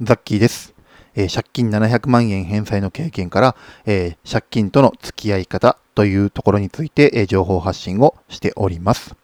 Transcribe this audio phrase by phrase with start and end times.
[0.00, 0.74] ザッキーです。
[1.14, 9.14] えー、借金700万円返済の経験から、えー、借金との付き合い方というところについて、えー、情報発信をしております。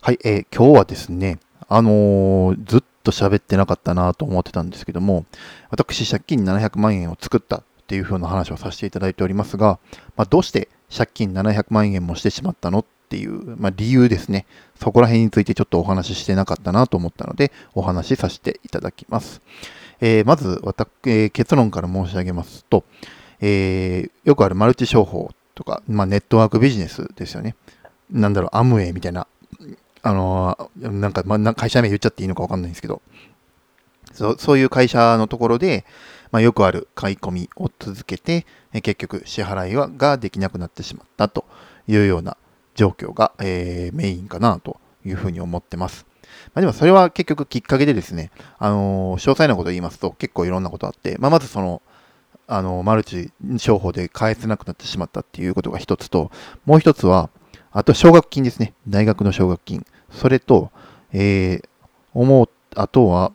[0.00, 5.26] はい、え今日はですね、あのずっと喋ってなかったなと思ってたんですけども、
[5.70, 9.80] 私、借金700万円を作ったっていう風な話をさせていただいておりますが、
[10.16, 14.46] まあ、どうして借金700万円もしてしまったのっていう、まあ、理由ですね。
[14.78, 19.40] そこら辺についてちょっとお話ししてなかったなと思ったので、お話しさせていただきます。
[20.00, 22.84] えー、まず、私、えー、結論から申し上げますと、
[23.40, 27.56] えー、よくあるマルチ商法とか、まあ、ネットワークビジネスですよね。
[28.10, 29.26] なんだろう、アムウェイみたいな、
[30.02, 33.02] あのー、なんか、まあ、会社名言っちゃっていいのかわかんないんですけど、
[34.12, 35.84] そうそういう会社のところで、
[36.30, 41.44] まあ、よくある買い込みを続けて、え結局支払いはができなくなってしまったと
[41.86, 42.36] いうような
[42.74, 46.06] 状況が、えー、メインかなというふうに思ってます。
[46.54, 51.82] まあ、でもそれは結局きっかけでですね、あのー、詳細なことを言いますと結構いろんなことあって、まあ、まずその、
[52.46, 56.30] あのー、マルチ商法で返せなくなってしまったっていうことが一つと、
[56.66, 57.30] もう一つは、
[57.72, 58.74] あと奨学金ですね。
[58.88, 59.84] 大学の奨学金。
[60.10, 60.70] それと、
[61.12, 61.68] えー、
[62.12, 63.32] 思う、あとは、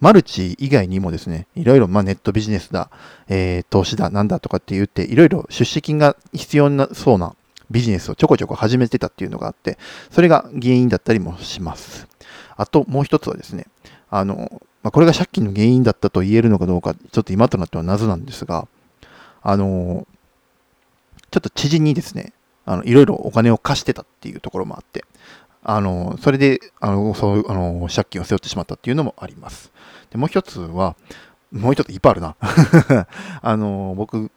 [0.00, 2.90] マルチ以外にもですね、いろいろ、まあ、ネットビジネスだ、
[3.28, 7.34] えー、投資だ、なんだとかって言って、いろいろ出資金が必要なそうな
[7.70, 9.78] ビジネスをちょこちょこ始めてたっていうのがあって、
[10.10, 12.08] それが原因だったりもします。
[12.56, 13.66] あともう一つはですね、
[14.10, 18.68] あの、まあ、これが借金の原因だったと言えるのかどうか、ちょっと今となっては謎なんですが、
[19.42, 20.06] あの、
[21.30, 22.32] ちょっと知人にですね、
[22.64, 25.04] あのいろいろお金を貸してたっていうところもあって、
[25.62, 29.72] あの、それで、あの、そうあの借金を背負ってしまったっていうのもあります。
[30.10, 30.96] でもう一つは、
[31.52, 32.36] もう一ついっぱいあるな。
[33.42, 34.30] あの、僕、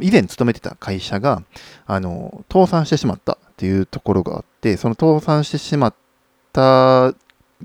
[0.00, 1.42] 以前勤めてた会社が、
[1.86, 5.94] あの、倒産してしまったっていうところがあって、その倒産してしまっ
[6.52, 7.14] た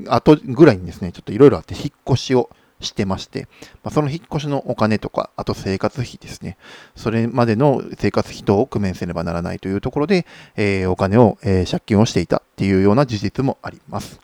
[0.07, 3.47] 後ぐらいにですね、ちょっといろいろあって引っ越しをしてまして、
[3.83, 6.57] まあ、その引っ越しのお金とか、あと生活費ですね。
[6.95, 10.25] それまでの生活費等を工面せねばならないというところで、
[10.55, 14.19] えー、お金を、えー、借金をしていたっていうような事実もあります。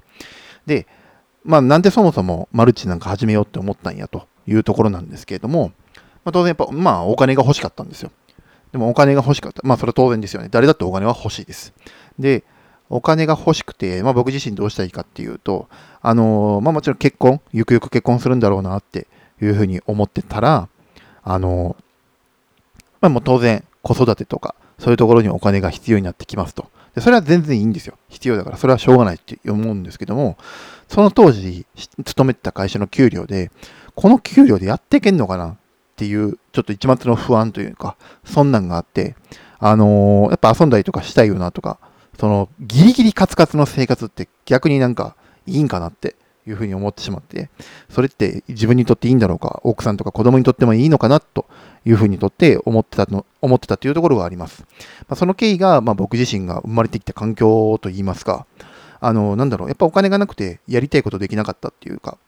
[0.65, 0.87] で、
[1.43, 5.71] まあなんでそもそもマルチなんか始めようって思ったんやというところなんですけれども、
[6.27, 8.11] まあ、当然やっぱ、まあお金が欲しかったんですよ。
[8.73, 9.61] でもお金が欲しかった。
[9.63, 10.49] まあそれは当然ですよね。
[10.51, 11.73] 誰だってお金は欲しいです。
[12.19, 12.43] で、
[12.89, 15.69] お金が欲しくて、まあ僕自身どうしたらいいかっていうと、
[16.01, 19.07] あのー、まあもちろん結婚、ゆくゆく結婚するんだろうなって
[19.41, 20.67] いうふうに思ってたら、
[21.23, 26.69] あのー、まあもう当然子育てとか、そういうところにお金が必要になってきますと。
[26.93, 27.97] でそれは全然いいんですよ。
[28.09, 30.37] 必要だから、それはしょうがないって思うんですけども、
[30.89, 31.65] その当時、
[32.03, 33.49] 勤めてた会社の給料で、
[33.95, 35.57] この給料でやっていけんのかな
[35.97, 39.15] っていう、ちょっと一末の不安というか、そんなんがあって、
[39.57, 41.79] あのー、やっぱ遊んだりとかしたいよなとか、
[42.19, 45.15] その、ギリギリカツカツの生活って逆になんか
[45.47, 46.15] いいんかなって
[46.45, 47.49] いうふうに思ってしまって、
[47.89, 51.47] それって自分にとっていいんだろうか、奥さんとか子供にとってもいいのかなと
[51.83, 54.67] いうふうにとって思ってたの、思ってたというところがあります。
[55.07, 58.45] まあ、その経緯が、まあ、僕自身が生まれてきた環境といいますか、
[58.99, 62.19] あの、なんだろう、やっぱお金がなくてやりたいことできなかったっていうか、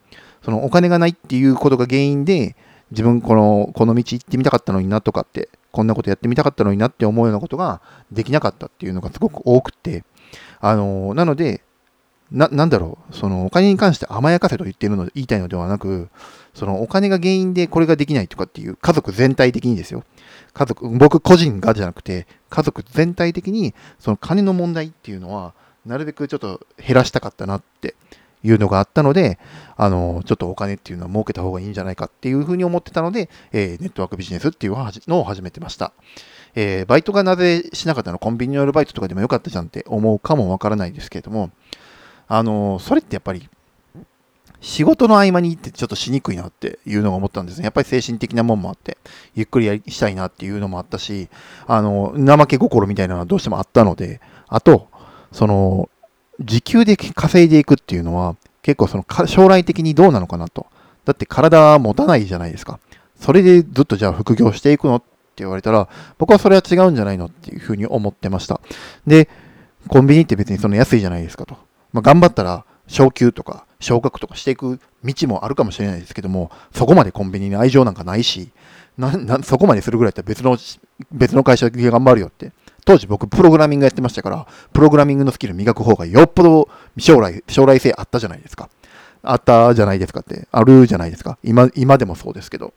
[0.43, 2.55] そのお金がないっていうことが原因で、
[2.91, 10.03] 自分この、この道行ってみたかったのになとかって、こんなことやってみたかったのになって思うようなことができなかったっていうのがすごく多くて、
[10.59, 11.61] あの、なので、
[12.31, 16.09] な、なんだろう、そのお金に関して甘やかせと言っているので、言いたいのではなく、
[16.53, 20.03] そのお金が原因でこれができないとかっていう家族全体的にですよ。
[20.53, 25.53] 家族、僕個人がじゃなくて、家族全体的にその金の問題っていうのは、
[25.85, 27.95] なるべくちょっと減らしたかったなって
[28.43, 29.39] いうのがあったので、
[29.75, 34.75] あの、ちょっとお金っていうのは儲けた方がいいんじゃないかっていうふうに思ってたので、えー、ネットワークビジネスっていう
[35.07, 35.93] のを始めてました。
[36.55, 38.17] えー、バイトがなぜしなかったの？
[38.17, 41.51] コンビニのアルバイトとかでもよかったじゃんって思うかもわからないですけれども、
[42.27, 43.47] あの、それってやっぱり、
[44.61, 47.63] 仕事の合間に行ってちょっとしにくいなっていうのが思ったんですね。
[47.63, 48.97] やっぱり精神的なもんもあって、
[49.35, 51.29] ゆっくりやりしたいなっていうのもあったし、
[51.65, 54.89] あの、怠け心みたいなのはどうしてもあったので、あと、
[55.31, 55.89] その、
[56.39, 60.67] 時給で稼いでいくっていうのは、結構その将来的にどうなのかなと。
[61.05, 62.79] だって体は持たないじゃないですか。
[63.19, 65.05] それでずっとじゃあ副業していくのって
[65.37, 65.87] 言われたら、
[66.17, 68.61] 僕はそれは違うんじゃないのっていうふうに思ってました。
[69.07, 69.27] で、
[69.87, 71.55] コンビニって別にその安いじゃないですかと。
[71.91, 78.51] まあ、頑張ったら、昇給とか昇格とかしていく道もあるかもしれないですけども、そこまでコンビニに愛情なんかないし、
[78.97, 80.57] ななそこまでするぐらいだったら別の、
[81.11, 82.51] 別の会社で頑張るよって
[82.89, 88.67] 当時僕プログラミングやってましたから、プログラミングのスキル磨く方がよっぽど将来、将来性あったじゃないですか。
[89.21, 91.37] あったじゃないですかって、あるじゃないですか。
[91.43, 92.73] 今、今でもそうですけど。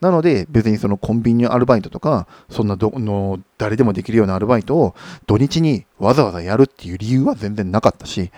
[0.00, 4.94] なので、別にそのコンビニのアルバイトとか、そんなどの誰でもできるようなアルバイトを
[5.26, 8.30] 土日にわざわざやるっていう理由は全然なかったし、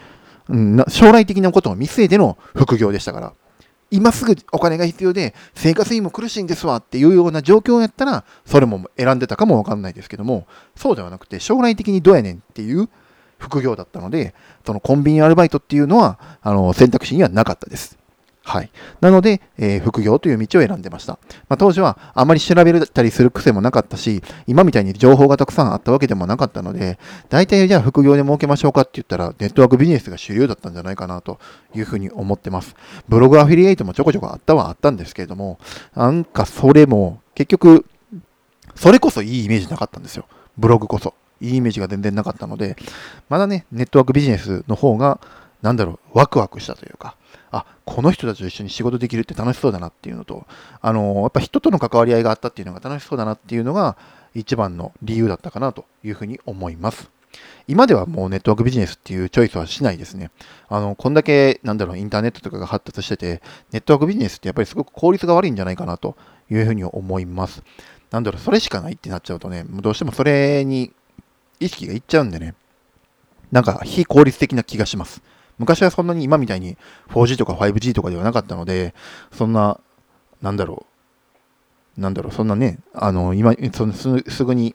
[0.49, 3.33] うん、将来的なことを見据えての副業でしたから。
[3.93, 12.89] 今すぐお金が必要で生活費も苦しいんですわっていうような状況やったら、それも選んでたかもわかんないですけども、そうではなくて、将来的にどうやねんっていう
[13.39, 14.35] 副業だったので、
[14.65, 17.99] そのコンビニアルバイトっていうのは、あの、選択肢にはなかったです。
[18.45, 18.71] はい。
[19.01, 21.19] なので、えー、副業という道を選んでました。
[21.49, 26.99] まあ、当時はあまり調べたりする癖もなかったし、今みたいに情報がたくさんあったわけでもなかったので、
[27.29, 31.39] 大体じゃあ副業で儲けましょうかって言ったら、ネットワークビジネスが主流だったんじゃないかなと
[31.75, 32.75] いうふうに思ってます。
[33.09, 35.59] ブログアフィリエイトもちょこちょこあったはあったんですけれども、
[35.95, 37.87] なんかそれも結局、
[38.75, 40.27] それこそいいイメージなかったんですよ。
[40.59, 41.15] ブログこそ。
[41.41, 42.77] いいイメージが全然なかったので、
[43.29, 45.21] まだね、ネットワークビジネスの方が、
[45.63, 47.17] なんだろう、ワクワクしたというか、
[47.51, 50.47] あ、この人たちと一緒に仕事できるって楽しそうだなっていうのと、
[50.81, 53.97] あのやっぱ人との関わり合いがあったっていうのが楽しそうだなっていうのが
[54.35, 57.11] 一番の理由だったかなというふうに思います。
[57.67, 60.31] 今ではもうネットワークビジネスっていうチョイスはしないですね。
[60.69, 66.17] あの、こんだけ、なんだろう、インターネットとかが発達してて、ネットワークビジネスってやっぱりすごく効率が悪いんじゃないかなと
[66.51, 67.63] いうふうに思います。
[68.11, 70.93] なんだろう、それしかないってなっちゃうとね、どうしてもそれに
[71.61, 72.55] 意識がいっちゃうんでね、
[73.51, 75.23] なんか非効率的な気がします。
[75.63, 76.77] 昔はそんなに今みたいに
[77.11, 78.95] 4G とか 5G とかではなかったので、
[79.31, 79.79] そんな、
[80.41, 80.87] なんだろ
[81.97, 84.75] う、なんだろう、そんなね、あの、今、そのすぐに、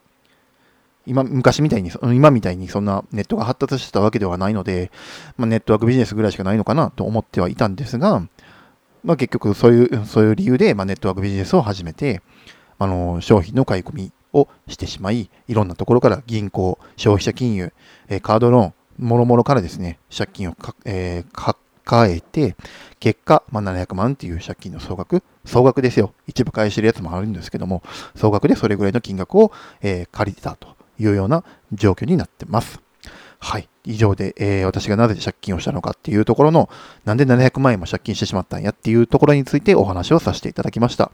[1.05, 4.91] 今、昔みたいに、今みたいにそんなネットが発達してたわけではないので、
[5.35, 8.21] まあ、ネットワークビジネスぐらいしかないのかなと思ってはいたんですが、
[9.03, 12.21] まあ、結局そういう、そういう理由で、まあ、ネットワークビジネスを始めて、
[12.79, 17.73] あの、商品の買い込みをしてしまい、いろんなところから銀行、消費者金融、
[18.07, 21.53] えカードローン、もろもろからですね、借金をか、えー、
[21.83, 22.55] 抱えて、
[22.99, 26.13] 結果、まあ、700万っていう借金の総額、総額ですよ。
[26.27, 27.83] 一部返してるやつもあるんですけども、
[28.15, 29.51] 総額でそれぐらいの金額を、
[29.81, 32.81] えー、借りてたというような状況になってます。
[33.39, 33.69] はい。
[33.85, 36.69] 以上で、えー、私がなぜ借金をしたのかっていうところの、
[37.05, 41.11] なんで700万円も借金してしまったんやっていうところについてお話をさせていただきました。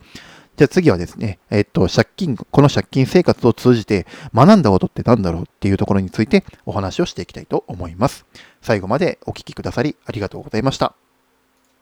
[0.55, 8.25] じゃあ次はですね、えっと、借金、この借金生活を通じて学んだことって何だろうっていうところについてお話をしていきたいと思います。
[8.61, 11.02] 最後までお聞きくださりありがとうございました。